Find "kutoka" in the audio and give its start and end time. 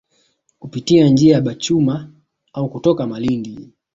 2.69-3.07